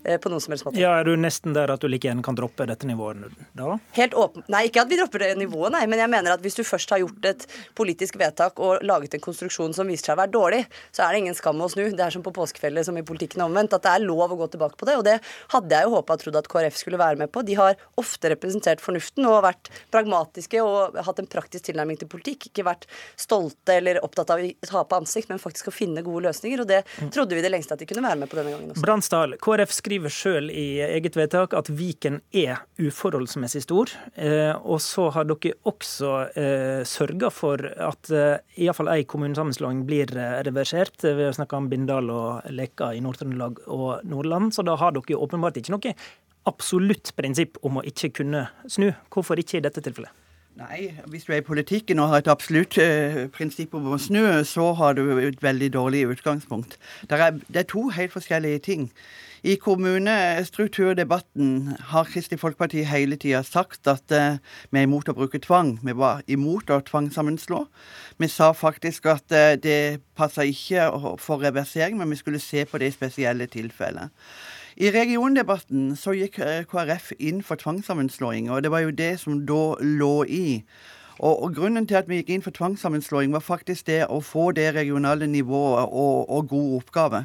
Eh, 0.06 0.20
på 0.22 0.30
noen 0.30 0.42
som 0.42 0.54
helst 0.54 0.66
måte. 0.68 0.78
Ja, 0.78 0.94
Er 1.00 1.08
du 1.08 1.16
nesten 1.18 1.56
der 1.56 1.72
at 1.74 1.82
du 1.82 1.88
like 1.90 2.06
gjerne 2.06 2.24
kan 2.26 2.38
droppe 2.38 2.68
dette 2.70 2.86
nivået 2.86 3.26
da? 3.58 3.80
Helt 3.98 4.14
åpen. 4.14 4.44
Nei, 4.54 4.68
ikke 4.70 4.84
at 4.84 4.92
vi 4.92 5.00
dropper 5.00 5.24
det 5.24 5.32
nivået, 5.40 5.74
nei. 5.74 5.86
Men 5.90 6.04
jeg 6.04 6.12
mener 6.14 6.36
at 6.36 6.44
hvis 6.46 6.58
du 6.60 6.62
først 6.68 6.94
har 6.94 7.02
gjort 7.02 7.26
et 7.26 7.46
politisk 7.78 8.20
vedtak 8.22 8.62
og 8.62 8.86
laget 8.86 9.18
en 9.18 9.24
konstruksjon 9.24 9.74
som 9.74 9.90
viser 9.90 10.12
seg 10.12 10.18
å 10.18 10.22
være 10.22 10.34
dårlig, 10.36 10.62
så 10.94 11.08
er 11.08 11.16
det 11.16 11.24
ingen 11.24 11.38
skam 11.38 11.64
å 11.64 11.70
snu. 11.72 11.88
Det 11.90 12.06
er 12.06 12.14
som 12.14 12.26
på 12.26 12.36
påskefjellet 12.36 12.86
som 12.86 12.98
i 13.02 13.06
politikken 13.08 13.42
omvendt, 13.48 13.74
at 13.74 13.88
det 13.88 13.96
er 13.96 14.05
lov 14.08 14.34
å 14.34 14.40
gå 14.40 14.50
tilbake 14.56 14.80
på 14.80 14.88
det. 14.90 14.98
Og 15.00 15.06
det 15.08 15.18
hadde 15.54 15.80
jeg 15.80 15.88
jo 15.88 15.96
håpa 15.96 16.18
og 16.18 16.24
trodd 16.24 16.40
at 16.40 16.50
KrF 16.52 16.80
skulle 16.80 17.02
være 17.02 17.20
med 17.22 17.32
på. 17.34 17.44
De 17.46 17.58
har 17.60 17.80
ofte 18.02 18.32
representert 18.32 18.84
fornuften 18.84 19.28
og 19.30 19.44
vært 19.46 19.72
pragmatiske 19.94 20.62
og 20.64 20.98
hatt 21.06 21.22
en 21.22 21.30
praktisk 21.30 21.68
tilnærming 21.70 22.00
til 22.02 22.10
politikk. 22.12 22.50
Ikke 22.52 22.68
vært 22.68 22.88
stolte 23.20 23.78
eller 23.80 24.02
opptatt 24.06 24.34
av 24.34 24.44
å 24.44 24.70
ta 24.70 24.84
på 24.86 25.00
ansikt, 25.02 25.32
men 25.32 25.42
faktisk 25.42 25.72
å 25.72 25.76
finne 25.76 26.04
gode 26.06 26.28
løsninger. 26.28 26.64
Og 26.64 26.70
det 26.70 26.84
trodde 27.14 27.38
vi 27.38 27.44
det 27.46 27.52
lengste 27.54 27.76
at 27.76 27.84
de 27.84 27.90
kunne 27.90 28.06
være 28.06 28.22
med 28.22 28.32
på 28.32 28.40
denne 28.40 28.56
gangen 28.56 28.74
også. 28.74 28.86
Bransdal, 28.86 29.38
KrF 29.44 29.74
skriver 29.76 30.14
sjøl 30.14 30.52
i 30.54 30.68
eget 30.86 31.18
vedtak 31.18 31.56
at 31.58 31.72
Viken 31.74 32.22
er 32.36 32.64
uforholdsmessig 32.82 33.64
stor. 33.66 33.92
Eh, 34.16 34.54
og 34.56 34.82
så 34.84 35.10
har 35.16 35.28
dere 35.30 35.56
også 35.68 36.12
eh, 36.38 36.82
sørga 36.88 37.32
for 37.34 37.62
at 37.62 38.12
eh, 38.14 38.38
iallfall 38.62 38.92
ei 38.94 39.06
kommunesammenslåing 39.10 39.84
blir 39.88 40.12
reversert. 40.48 40.98
Vi 41.04 41.28
har 41.28 41.36
snakka 41.36 41.60
om 41.60 41.70
Bindal 41.72 42.12
og 42.14 42.50
Leka 42.54 42.92
i 42.96 43.02
Nord-Trøndelag 43.04 43.66
og 43.74 43.85
Nordland, 44.08 44.54
så 44.56 44.66
da 44.66 44.78
har 44.80 44.96
dere 44.96 45.20
åpenbart 45.20 45.60
ikke 45.62 45.76
noe 45.76 45.96
absolutt 46.46 47.12
prinsipp 47.18 47.58
om 47.66 47.80
å 47.80 47.86
ikke 47.90 48.12
kunne 48.22 48.46
snu. 48.70 48.92
Hvorfor 49.14 49.40
ikke 49.42 49.60
i 49.60 49.66
dette 49.66 49.82
tilfellet? 49.86 50.25
Nei, 50.56 50.94
hvis 51.12 51.26
du 51.28 51.34
er 51.34 51.42
i 51.42 51.44
politikken 51.44 52.00
og 52.00 52.14
har 52.14 52.22
et 52.22 52.30
absolutt 52.32 52.78
eh, 52.80 53.26
prinsipp 53.28 53.74
om 53.76 53.90
å 53.92 53.98
snu, 54.00 54.24
så 54.48 54.70
har 54.80 54.96
du 54.96 55.20
et 55.20 55.44
veldig 55.44 55.68
dårlig 55.74 56.06
utgangspunkt. 56.14 56.78
Er, 57.10 57.42
det 57.52 57.60
er 57.60 57.68
to 57.68 57.90
helt 57.92 58.14
forskjellige 58.14 58.60
ting. 58.64 58.86
I 59.44 59.60
kommunestrukturdebatten 59.60 61.76
har 61.92 62.08
Kristelig 62.08 62.40
Folkeparti 62.40 62.88
hele 62.88 63.20
tida 63.20 63.44
sagt 63.44 63.84
at 63.92 64.08
eh, 64.16 64.40
vi 64.72 64.80
er 64.80 64.88
imot 64.88 65.12
å 65.12 65.18
bruke 65.20 65.44
tvang. 65.44 65.76
Vi 65.84 65.92
var 65.92 66.24
imot 66.32 66.72
å 66.72 66.80
tvangssammenslå. 66.88 67.68
Vi 68.24 68.28
sa 68.32 68.56
faktisk 68.56 69.12
at 69.12 69.28
eh, 69.36 69.60
det 69.60 70.00
passa 70.16 70.48
ikke 70.48 70.88
for 71.20 71.44
reversering, 71.44 72.00
men 72.00 72.16
vi 72.16 72.24
skulle 72.24 72.40
se 72.40 72.64
på 72.64 72.80
det 72.80 72.94
i 72.94 72.96
spesielle 72.96 73.52
tilfeller. 73.52 74.08
I 74.76 74.90
regiondebatten 74.92 75.94
så 75.96 76.12
gikk 76.12 76.42
eh, 76.44 76.66
KrF 76.68 77.14
inn 77.24 77.40
for 77.48 77.56
tvangssammenslåing, 77.56 78.50
og 78.52 78.66
det 78.66 78.72
var 78.74 78.84
jo 78.84 78.92
det 78.92 79.14
som 79.22 79.38
da 79.48 79.78
lå 79.80 80.26
i. 80.28 80.48
Og, 81.16 81.44
og, 81.44 81.54
Grunnen 81.56 81.88
til 81.88 81.96
at 81.96 82.10
vi 82.12 82.20
gikk 82.20 82.34
inn 82.36 82.44
for 82.44 82.52
tvangssammenslåing, 82.52 83.32
var 83.32 83.46
faktisk 83.46 83.88
det 83.88 84.02
å 84.12 84.20
få 84.20 84.50
det 84.58 84.74
regionale 84.76 85.30
nivået 85.32 85.88
og, 85.88 86.28
og 86.28 86.50
god 86.52 86.74
oppgave. 86.82 87.24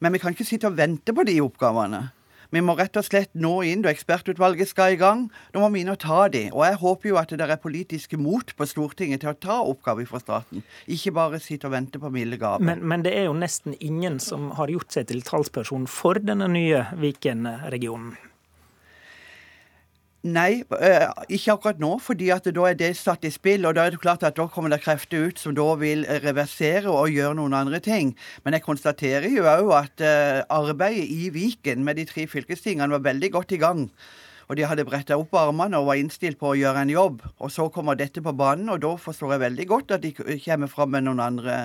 Men 0.00 0.16
vi 0.16 0.22
kan 0.22 0.32
ikke 0.32 0.48
sitte 0.48 0.70
og 0.70 0.78
vente 0.78 1.12
på 1.12 1.26
de 1.28 1.36
oppgavene. 1.44 2.06
Vi 2.54 2.62
må 2.64 2.72
rett 2.78 2.96
og 2.96 3.04
slett 3.04 3.34
nå 3.36 3.50
inn 3.68 3.82
da 3.84 3.90
ekspertutvalget 3.92 4.70
skal 4.70 4.94
i 4.94 5.00
gang. 5.00 5.26
Da 5.52 5.60
må 5.60 5.68
vi 5.74 5.82
inn 5.84 5.92
og 5.92 5.98
ta 6.00 6.22
de. 6.32 6.46
Og 6.54 6.64
jeg 6.64 6.78
håper 6.80 7.10
jo 7.10 7.18
at 7.20 7.34
det 7.36 7.44
er 7.44 7.60
politiske 7.60 8.20
mot 8.20 8.54
på 8.56 8.68
Stortinget 8.68 9.24
til 9.24 9.34
å 9.34 9.36
ta 9.36 9.58
oppgaver 9.60 10.08
fra 10.08 10.22
staten. 10.22 10.64
Ikke 10.88 11.12
bare 11.18 11.42
sitte 11.44 11.68
og 11.68 11.76
vente 11.76 12.00
på 12.00 12.12
milde 12.14 12.40
gaver. 12.40 12.64
Men, 12.64 12.80
men, 12.88 13.04
det 13.04 13.12
er 13.18 13.28
jo 13.28 13.36
nesten 13.36 13.76
ingen 13.84 14.16
som 14.22 14.50
har 14.56 14.72
gjort 14.72 14.96
seg 14.96 15.10
til 15.12 15.20
talsperson 15.26 15.84
for 15.90 16.20
denne 16.24 16.48
nye 16.54 16.86
Viken-regionen. 16.96 18.16
Nei, 20.26 20.64
eh, 20.82 21.04
ikke 21.30 21.54
akkurat 21.54 21.78
nå, 21.78 21.92
fordi 22.02 22.32
at 22.34 22.48
da 22.50 22.64
er 22.66 22.74
det 22.74 22.96
satt 22.98 23.22
i 23.22 23.30
spill. 23.30 23.66
og 23.66 23.76
Da 23.76 23.84
er 23.86 23.94
det 23.94 24.00
klart 24.02 24.24
at 24.26 24.34
da 24.34 24.48
kommer 24.50 24.70
det 24.70 24.82
krefter 24.82 25.28
ut 25.28 25.38
som 25.38 25.54
da 25.54 25.74
vil 25.78 26.02
reversere 26.24 26.90
og 26.90 27.14
gjøre 27.14 27.36
noen 27.38 27.54
andre 27.54 27.78
ting. 27.78 28.16
Men 28.44 28.52
jeg 28.52 28.66
konstaterer 28.66 29.30
jo 29.30 29.46
òg 29.46 29.70
at 29.78 30.00
eh, 30.02 30.42
arbeidet 30.50 31.06
i 31.06 31.30
Viken 31.30 31.84
med 31.84 31.96
de 31.96 32.04
tre 32.04 32.26
fylkestingene 32.26 32.90
var 32.90 33.06
veldig 33.06 33.30
godt 33.30 33.54
i 33.54 33.62
gang. 33.62 33.86
Og 34.48 34.56
de 34.56 34.64
hadde 34.64 34.86
bretta 34.88 35.16
opp 35.20 35.34
armene 35.36 35.78
og 35.78 35.90
var 35.90 36.00
innstilt 36.00 36.38
på 36.40 36.50
å 36.50 36.56
gjøre 36.56 36.82
en 36.82 36.90
jobb. 36.90 37.20
Og 37.38 37.52
så 37.52 37.68
kommer 37.70 37.94
dette 37.94 38.22
på 38.24 38.32
banen, 38.32 38.70
og 38.72 38.80
da 38.80 38.94
forstår 38.96 39.36
jeg 39.36 39.44
veldig 39.44 39.66
godt 39.68 39.92
at 39.98 40.02
de 40.02 40.14
kommer 40.16 40.72
fram 40.72 40.96
med 40.96 41.04
noen 41.04 41.20
andre 41.20 41.58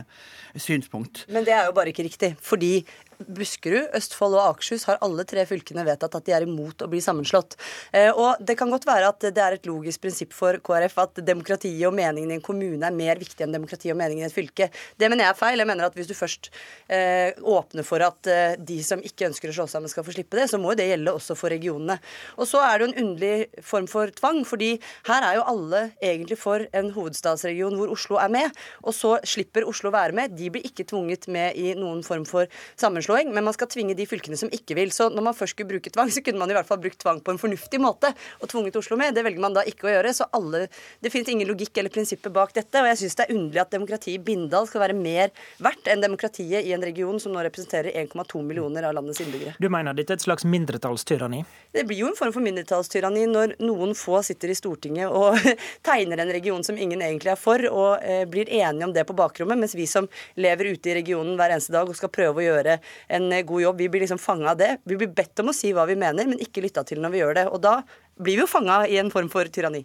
synspunkt. 0.60 1.24
Men 1.32 1.48
det 1.48 1.56
er 1.56 1.70
jo 1.70 1.78
bare 1.78 1.94
ikke 1.94 2.06
riktig. 2.06 2.34
Fordi 2.44 2.84
Buskerud, 3.22 3.92
Østfold 3.98 4.36
og 4.38 4.44
Akershus 4.50 4.86
har 4.90 5.00
alle 5.06 5.26
tre 5.28 5.46
fylkene 5.48 5.86
vedtatt 5.88 6.16
at 6.18 6.26
de 6.28 6.34
er 6.36 6.46
imot 6.48 6.84
å 6.84 6.90
bli 6.92 7.02
sammenslått. 7.04 7.56
Eh, 7.94 8.10
og 8.12 8.42
Det 8.44 8.58
kan 8.60 8.72
godt 8.72 8.88
være 8.88 9.12
at 9.14 9.28
det 9.34 9.42
er 9.42 9.58
et 9.58 9.70
logisk 9.70 10.04
prinsipp 10.04 10.34
for 10.36 10.58
KrF 10.64 10.98
at 11.04 11.22
demokratiet 11.26 11.86
og 11.88 11.96
meningen 11.96 12.32
i 12.32 12.38
en 12.38 12.44
kommune 12.44 12.84
er 12.88 12.96
mer 12.96 13.22
viktig 13.22 13.46
enn 13.46 13.56
demokratiet 13.56 13.94
og 13.94 14.00
meningen 14.00 14.26
i 14.26 14.30
et 14.30 14.36
fylke. 14.36 14.70
Det 14.98 15.10
mener 15.10 15.28
jeg 15.28 15.34
er 15.36 15.40
feil. 15.40 15.64
Jeg 15.64 15.70
mener 15.70 15.88
at 15.88 15.94
Hvis 15.94 16.10
du 16.10 16.16
først 16.18 16.50
eh, 16.90 17.32
åpner 17.40 17.86
for 17.86 18.02
at 18.04 18.28
eh, 18.28 18.56
de 18.58 18.80
som 18.84 19.00
ikke 19.00 19.30
ønsker 19.30 19.52
å 19.52 19.56
slå 19.56 19.68
sammen, 19.70 19.92
skal 19.92 20.04
få 20.04 20.16
slippe 20.16 20.40
det, 20.40 20.50
så 20.52 20.60
må 20.60 20.74
jo 20.74 20.82
det 20.82 20.90
gjelde 20.90 21.14
også 21.14 21.38
for 21.38 21.54
regionene. 21.54 22.00
Og 22.38 22.50
så 22.50 22.64
er 22.66 22.80
det 22.80 22.88
jo 22.88 22.92
en 22.92 23.04
underlig 23.06 23.64
form 23.64 23.88
for 23.88 24.12
tvang, 24.12 24.42
fordi 24.48 24.74
her 25.08 25.28
er 25.30 25.38
jo 25.38 25.48
alle 25.54 25.84
egentlig 26.02 26.40
for 26.42 26.66
en 26.74 26.92
hovedstadsregion 26.96 27.78
hvor 27.78 27.94
Oslo 27.94 28.18
er 28.20 28.34
med, 28.34 28.64
og 28.82 28.98
så 28.98 29.16
slipper 29.28 29.68
Oslo 29.70 29.94
være 29.94 30.18
med. 30.18 30.36
De 30.36 30.50
blir 30.52 30.66
ikke 30.66 30.88
tvunget 30.90 31.30
med 31.32 31.56
i 31.60 31.76
noen 31.78 32.04
form 32.04 32.26
for 32.28 32.50
sammenslåing 32.76 33.03
sammenslåing, 33.04 33.34
men 33.34 33.44
man 33.44 33.54
skal 33.54 33.68
tvinge 33.68 33.96
de 33.96 34.06
fylkene 34.06 34.38
som 34.38 34.50
ikke 34.52 34.76
vil. 34.76 34.92
Så 34.92 35.10
når 35.10 35.24
man 35.24 35.34
først 35.34 35.56
skulle 35.56 35.70
bruke 35.70 35.92
tvang, 35.92 36.10
så 36.12 36.22
kunne 36.24 36.40
man 36.40 36.50
i 36.50 36.54
hvert 36.54 36.68
fall 36.68 36.80
brukt 36.80 37.00
tvang 37.02 37.20
på 37.22 37.32
en 37.32 37.40
fornuftig 37.40 37.80
måte 37.82 38.14
og 38.40 38.50
tvunget 38.50 38.76
Oslo 38.76 38.98
med. 38.98 39.14
Det 39.16 39.24
velger 39.24 39.42
man 39.42 39.54
da 39.54 39.64
ikke 39.64 39.88
å 39.88 39.94
gjøre. 39.94 40.14
Så 40.14 40.28
alle, 40.34 40.68
det 41.02 41.12
finnes 41.12 41.30
ingen 41.30 41.48
logikk 41.48 41.78
eller 41.78 41.94
prinsipper 41.94 42.32
bak 42.34 42.54
dette. 42.54 42.82
Og 42.82 42.88
jeg 42.92 43.02
syns 43.04 43.18
det 43.20 43.28
er 43.28 43.36
underlig 43.36 43.62
at 43.62 43.74
demokratiet 43.74 44.20
i 44.20 44.24
Bindal 44.24 44.68
skal 44.70 44.86
være 44.86 44.98
mer 44.98 45.34
verdt 45.64 45.90
enn 45.92 46.04
demokratiet 46.04 46.64
i 46.64 46.74
en 46.76 46.84
region 46.84 47.20
som 47.20 47.34
nå 47.34 47.44
representerer 47.44 47.94
1,2 48.04 48.44
millioner 48.44 48.88
av 48.88 48.96
landets 48.98 49.22
innbyggere. 49.24 49.56
Du 49.60 49.70
mener 49.74 49.96
dette 49.98 50.16
er 50.16 50.22
et 50.22 50.26
slags 50.26 50.48
mindretallstyranni? 50.48 51.44
Det 51.74 51.86
blir 51.90 52.04
jo 52.04 52.12
en 52.12 52.18
form 52.18 52.34
for 52.36 52.46
mindretallstyranni 52.46 53.26
når 53.30 53.58
noen 53.64 53.96
få 53.98 54.22
sitter 54.26 54.54
i 54.54 54.58
Stortinget 54.58 55.12
og 55.12 55.40
tegner 55.88 56.24
en 56.24 56.34
region 56.34 56.64
som 56.66 56.78
ingen 56.78 57.02
egentlig 57.02 57.34
er 57.34 57.40
for, 57.40 57.62
og 57.70 58.04
eh, 58.06 58.24
blir 58.30 58.50
enige 58.50 58.88
om 58.88 58.94
det 58.96 59.06
på 59.10 59.16
bakrommet, 59.18 59.60
mens 59.60 59.76
vi 59.78 59.88
som 59.90 60.08
lever 60.40 60.74
ute 60.74 60.92
i 60.92 60.98
regionen 61.00 61.38
hver 61.40 61.56
eneste 61.56 61.74
dag 61.74 61.90
og 61.90 61.98
skal 61.98 62.12
prøve 62.14 62.42
å 62.42 62.46
gjøre 62.46 62.78
en 63.08 63.32
eh, 63.32 63.46
god 63.48 63.66
jobb. 63.66 63.82
Vi 63.84 63.90
blir 63.94 64.06
liksom 64.06 64.22
fanga 64.22 64.52
av 64.52 64.60
det. 64.62 64.78
Vi 64.90 64.98
blir 65.00 65.12
bedt 65.16 65.40
om 65.44 65.52
å 65.52 65.56
si 65.56 65.74
hva 65.76 65.88
vi 65.90 65.98
mener, 66.00 66.30
men 66.30 66.42
ikke 66.44 66.64
lytta 66.66 66.86
til 66.88 67.02
når 67.04 67.14
vi 67.14 67.24
gjør 67.24 67.40
det. 67.40 67.48
Og 67.52 67.62
da 67.64 67.80
blir 68.20 68.38
vi 68.38 68.46
jo 68.46 68.50
fanga 68.50 68.84
i 68.88 69.00
en 69.02 69.12
form 69.14 69.32
for 69.34 69.50
tyranni. 69.50 69.84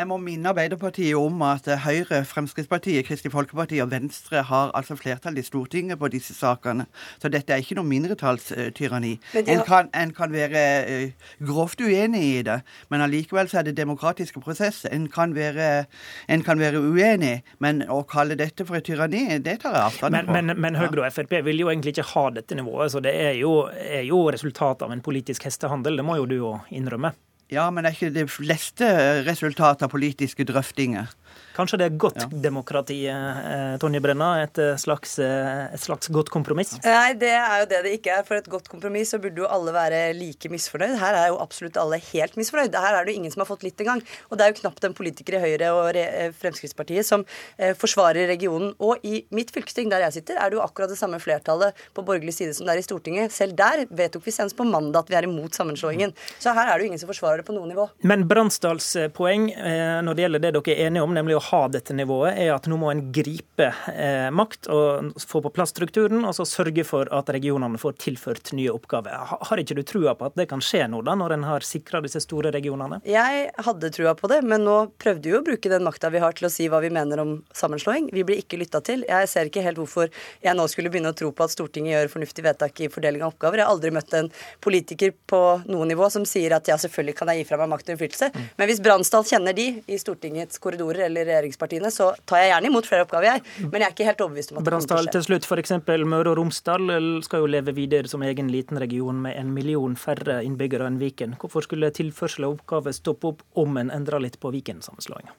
Jeg 0.00 0.08
må 0.08 0.16
minne 0.16 0.48
Arbeiderpartiet 0.48 1.12
om 1.18 1.42
at 1.44 1.66
Høyre, 1.82 2.22
Fremskrittspartiet, 2.24 3.04
Kristelig 3.04 3.34
Folkeparti 3.34 3.82
og 3.84 3.90
Venstre 3.92 4.40
har 4.48 4.70
altså 4.78 4.96
flertall 4.96 5.36
i 5.36 5.44
Stortinget 5.44 6.00
på 6.00 6.08
disse 6.08 6.32
sakene. 6.32 6.86
Så 7.20 7.28
dette 7.28 7.52
er 7.52 7.60
ikke 7.60 7.76
noe 7.76 7.84
mindretallstyranni. 7.84 9.10
Har... 9.34 9.44
En, 9.44 9.60
kan, 9.66 9.90
en 9.92 10.14
kan 10.16 10.32
være 10.32 10.64
uh, 10.88 11.28
grovt 11.44 11.84
uenig 11.84 12.24
i 12.30 12.40
det, 12.48 12.56
men 12.88 13.04
allikevel 13.04 13.52
så 13.52 13.60
er 13.60 13.68
det 13.68 13.76
demokratiske 13.76 14.40
prosesser. 14.40 14.88
En 14.96 15.04
kan 15.12 15.36
være, 15.36 15.84
en 16.32 16.48
kan 16.48 16.64
være 16.64 16.80
uenig, 16.80 17.42
men 17.60 17.84
å 17.84 18.00
kalle 18.08 18.40
dette 18.40 18.64
for 18.64 18.80
et 18.80 18.88
tyranni, 18.88 19.26
det 19.44 19.60
tar 19.60 19.76
jeg 19.76 19.88
avstand 19.90 20.16
fra. 20.16 20.32
Men, 20.32 20.54
men, 20.54 20.64
men, 20.64 20.80
Høyre 20.80 21.10
og 21.10 21.12
Frp 21.12 21.42
vil 21.44 21.60
jo 21.60 21.68
egentlig 21.68 21.98
ikke 21.98 22.12
ha 22.14 22.30
dette 22.40 22.56
nivået, 22.56 22.96
så 22.96 23.04
det 23.04 23.12
er 23.12 23.36
jo, 23.42 23.66
er 23.68 24.08
jo 24.08 24.30
resultatet 24.32 24.88
av 24.88 24.96
en 24.96 25.04
politisk 25.04 25.44
hestehandel. 25.50 26.00
Det 26.00 26.08
må 26.08 26.22
jo 26.22 26.30
du 26.30 26.40
jo 26.40 26.60
innrømme. 26.72 27.12
Ja, 27.50 27.66
men 27.74 27.84
er 27.84 27.96
ikke 27.96 28.12
det 28.14 28.28
fleste 28.30 28.86
resultat 29.26 29.82
av 29.82 29.90
politiske 29.90 30.46
drøftinger? 30.46 31.10
Kanskje 31.60 31.80
det 31.80 31.86
er 31.90 31.96
godt 32.00 32.20
ja. 32.22 32.26
demokrati, 32.46 32.98
eh, 33.10 33.74
Tonje 33.82 34.00
Brenna? 34.00 34.30
Et 34.44 34.58
eh, 34.62 34.76
slags, 34.80 35.18
eh, 35.18 35.74
et 35.74 35.82
slags, 35.82 36.08
godt 36.14 36.30
kompromiss? 36.32 36.76
Nei, 36.84 37.12
det 37.18 37.32
er 37.34 37.64
jo 37.64 37.66
det 37.72 37.80
det 37.84 37.94
ikke 37.98 38.14
er. 38.16 38.26
For 38.26 38.38
et 38.38 38.48
godt 38.50 38.70
kompromiss 38.70 39.12
så 39.12 39.18
burde 39.20 39.42
jo 39.42 39.48
alle 39.50 39.74
være 39.74 39.98
like 40.16 40.50
misfornøyd. 40.52 40.96
Her 41.00 41.18
er 41.18 41.26
jo 41.32 41.40
absolutt 41.42 41.76
alle 41.80 41.98
helt 42.10 42.38
misfornøyd. 42.38 42.76
Her 42.80 43.00
er 43.00 43.04
det 43.04 43.14
jo 43.14 43.22
ingen 43.22 43.34
som 43.34 43.42
har 43.42 43.50
fått 43.50 43.66
litt 43.66 43.82
engang. 43.82 44.02
Og 44.30 44.38
det 44.38 44.46
er 44.46 44.54
jo 44.54 44.60
knapt 44.62 44.86
en 44.86 44.96
politiker 44.96 45.36
i 45.36 45.42
Høyre 45.42 45.72
og 45.74 45.98
Fremskrittspartiet 46.38 47.08
som 47.08 47.26
eh, 47.58 47.74
forsvarer 47.78 48.30
regionen. 48.30 48.72
Og 48.78 49.02
i 49.04 49.24
mitt 49.34 49.52
fylkesting, 49.54 49.90
der 49.92 50.06
jeg 50.06 50.20
sitter, 50.20 50.38
er 50.40 50.48
det 50.48 50.60
jo 50.60 50.64
akkurat 50.64 50.92
det 50.92 51.00
samme 51.00 51.20
flertallet 51.22 51.76
på 51.96 52.06
borgerlig 52.06 52.36
side 52.38 52.54
som 52.56 52.68
det 52.68 52.76
er 52.76 52.84
i 52.84 52.86
Stortinget. 52.86 53.34
Selv 53.34 53.58
der 53.58 53.84
vedtok 53.90 54.24
vi 54.24 54.36
senest 54.36 54.56
på 54.58 54.68
mandag 54.68 55.02
at 55.02 55.12
vi 55.12 55.18
er 55.18 55.28
imot 55.28 55.58
sammenslåingen. 55.58 56.14
Så 56.38 56.54
her 56.56 56.70
er 56.70 56.78
det 56.78 56.86
jo 56.86 56.92
ingen 56.94 57.02
som 57.02 57.10
forsvarer 57.10 57.42
det 57.42 57.48
på 57.50 57.58
noe 57.58 57.68
nivå. 57.68 57.90
Men 58.06 58.24
Bransdals 58.30 58.94
poeng 59.18 59.50
eh, 59.52 59.98
når 60.06 60.16
det 60.16 60.26
gjelder 60.28 60.46
det 60.46 60.54
dere 60.56 60.76
er 60.76 60.88
enige 60.88 61.04
om, 61.04 61.14
nemlig 61.20 61.38
å 61.38 61.44
ha 61.50 61.62
dette 61.72 61.94
nivået, 61.96 62.38
er 62.40 62.54
at 62.54 62.66
nå 62.70 62.78
må 62.80 62.90
en 62.92 63.04
gripe 63.14 63.70
eh, 63.92 64.28
makt 64.34 64.70
og 64.72 65.12
få 65.20 65.42
på 65.44 65.52
plass 65.54 65.74
strukturen, 65.74 66.24
og 66.26 66.34
så 66.36 66.46
sørge 66.48 66.84
for 66.88 67.10
at 67.14 67.30
regionene 67.34 67.80
får 67.80 67.98
tilført 68.02 68.52
nye 68.56 68.72
oppgaver. 68.72 69.14
Har 69.50 69.62
ikke 69.62 69.76
du 69.78 69.84
trua 69.86 70.16
på 70.18 70.30
at 70.30 70.38
det 70.40 70.48
kan 70.50 70.62
skje 70.64 70.86
nå, 70.90 71.02
da, 71.06 71.16
når 71.18 71.36
en 71.36 71.46
har 71.48 71.66
sikra 71.66 72.02
disse 72.04 72.22
store 72.24 72.52
regionene? 72.54 73.00
Jeg 73.08 73.46
hadde 73.66 73.92
trua 73.94 74.16
på 74.18 74.30
det, 74.32 74.40
men 74.46 74.64
nå 74.66 74.78
prøvde 75.00 75.28
vi 75.28 75.34
jo 75.34 75.42
å 75.42 75.46
bruke 75.46 75.72
den 75.72 75.86
makta 75.86 76.10
vi 76.12 76.22
har 76.22 76.36
til 76.36 76.48
å 76.48 76.52
si 76.52 76.68
hva 76.70 76.82
vi 76.82 76.92
mener 76.94 77.22
om 77.22 77.36
sammenslåing. 77.56 78.10
Vi 78.14 78.24
blir 78.26 78.42
ikke 78.42 78.58
lytta 78.60 78.82
til. 78.84 79.04
Jeg 79.08 79.30
ser 79.30 79.50
ikke 79.50 79.64
helt 79.64 79.80
hvorfor 79.80 80.10
jeg 80.42 80.56
nå 80.56 80.66
skulle 80.70 80.92
begynne 80.92 81.12
å 81.12 81.16
tro 81.16 81.30
på 81.34 81.46
at 81.46 81.54
Stortinget 81.54 81.94
gjør 81.94 82.12
fornuftig 82.16 82.44
vedtak 82.46 82.82
i 82.82 82.90
fordeling 82.92 83.24
av 83.24 83.34
oppgaver. 83.34 83.62
Jeg 83.62 83.68
har 83.68 83.74
aldri 83.74 83.94
møtt 83.94 84.16
en 84.18 84.30
politiker 84.64 85.14
på 85.30 85.40
noe 85.70 85.88
nivå 85.88 86.08
som 86.12 86.26
sier 86.28 86.54
at 86.56 86.68
ja, 86.70 86.78
selvfølgelig 86.80 87.16
kan 87.18 87.30
jeg 87.32 87.42
gi 87.42 87.48
fra 87.48 87.60
meg 87.60 87.70
makt 87.74 87.90
og 87.90 87.94
innflytelse, 87.94 88.30
mm. 88.34 88.48
men 88.58 88.70
hvis 88.70 88.82
Bransdal 88.84 89.26
kjenner 89.28 89.56
de 89.56 89.66
i 89.86 89.98
Stortingets 90.00 90.60
korridorer 90.62 91.06
eller 91.10 91.28
regjeringspartiene, 91.28 91.90
så 91.94 92.12
tar 92.28 92.44
jeg 92.44 92.52
gjerne 92.54 92.70
imot 92.70 92.88
flere 92.88 93.06
oppgaver, 93.06 93.28
jeg. 93.34 93.44
Men 93.66 93.82
jeg 93.82 93.88
er 93.88 93.96
ikke 93.96 94.08
helt 94.08 94.24
overbevist 94.26 94.54
om 94.54 94.60
at 94.60 94.64
det 94.64 94.72
kommer 94.74 94.86
til 94.86 94.96
å 94.96 95.02
skje. 95.04 95.14
Til 95.18 95.26
slutt, 95.26 95.50
f.eks. 95.50 95.76
Møre 96.10 96.32
og 96.32 96.38
Romsdal 96.40 96.96
skal 97.26 97.44
jo 97.44 97.50
leve 97.50 97.74
videre 97.76 98.10
som 98.10 98.24
egen 98.26 98.50
liten 98.52 98.80
region 98.80 99.20
med 99.26 99.36
en 99.36 99.52
million 99.56 99.98
færre 99.98 100.40
innbyggere 100.46 100.88
enn 100.88 101.00
Viken. 101.02 101.36
Hvorfor 101.42 101.66
skulle 101.66 101.92
tilførsel 101.94 102.48
av 102.48 102.58
oppgaver 102.58 102.96
stoppe 102.96 103.34
opp 103.34 103.46
om 103.60 103.78
en 103.80 103.92
endrer 103.94 104.22
litt 104.22 104.40
på 104.40 104.52
Viken-sammenslåinga? 104.54 105.36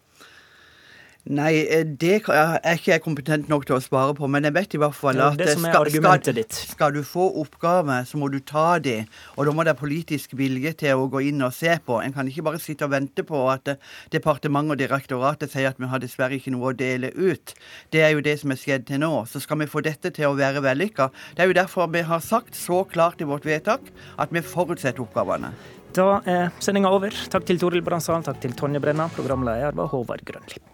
Nei, 1.30 1.52
eh, 1.70 1.84
det 1.86 2.24
er 2.26 2.74
ikke 2.74 2.96
jeg 2.96 3.02
kompetent 3.06 3.50
nok 3.50 3.68
til 3.70 3.76
å 3.76 3.82
svare 3.84 4.16
på, 4.18 4.26
men 4.26 4.48
jeg 4.48 4.56
vet 4.56 4.74
i 4.74 4.80
hvert 4.82 4.96
fall 4.98 5.20
at 5.22 5.36
det 5.38 5.52
som 5.54 5.68
er 5.70 5.76
argumentet 5.78 6.34
ditt. 6.40 6.56
skal 6.74 6.96
du 6.96 7.04
få 7.06 7.28
oppgaver, 7.44 8.08
så 8.10 8.18
må 8.18 8.32
du 8.34 8.40
ta 8.40 8.80
dem, 8.82 9.06
og 9.38 9.46
da 9.46 9.54
må 9.54 9.66
det 9.68 9.76
politisk 9.78 10.34
vilje 10.34 10.74
til 10.82 10.98
å 10.98 11.06
gå 11.14 11.22
inn 11.30 11.46
og 11.46 11.54
se 11.54 11.76
på. 11.86 12.00
En 12.02 12.16
kan 12.16 12.26
ikke 12.26 12.42
bare 12.48 12.62
sitte 12.64 12.88
og 12.90 12.96
vente 12.96 13.22
på 13.28 13.44
at 13.54 13.70
eh, 13.70 13.78
departementet 14.10 14.74
og 14.74 14.82
direktoratet 14.82 15.54
sier 15.54 15.70
at 15.70 15.78
vi 15.78 15.92
har 15.92 16.02
dessverre 16.02 16.40
ikke 16.40 16.56
noe 16.56 16.72
å 16.72 16.80
dele 16.80 17.14
ut. 17.14 17.54
Det 17.94 18.02
er 18.02 18.16
jo 18.16 18.26
det 18.26 18.40
som 18.42 18.56
er 18.56 18.62
skjedd 18.64 18.90
til 18.90 19.04
nå. 19.06 19.14
Så 19.30 19.44
skal 19.46 19.62
vi 19.62 19.70
få 19.70 19.86
dette 19.86 20.10
til 20.10 20.32
å 20.32 20.34
være 20.42 20.66
vellykka. 20.66 21.12
Det 21.38 21.46
er 21.46 21.54
jo 21.54 21.60
derfor 21.62 21.94
vi 21.94 22.02
har 22.02 22.26
sagt 22.26 22.58
så 22.58 22.82
klart 22.90 23.22
i 23.22 23.30
vårt 23.30 23.46
vedtak 23.46 23.94
at 24.18 24.34
vi 24.34 24.42
forutsetter 24.42 25.06
oppgavene. 25.06 25.54
Da 25.94 26.10
er 26.26 26.50
sendinga 26.64 26.90
over. 26.90 27.14
Takk 27.30 27.46
til 27.46 27.62
Toril 27.62 27.86
Bransdal, 27.86 28.26
takk 28.26 28.42
til 28.42 28.58
Tonje 28.58 28.82
Brenna. 28.82 29.12
Programleder 29.14 29.78
var 29.78 29.94
Håvard 29.94 30.26
Grønli. 30.26 30.71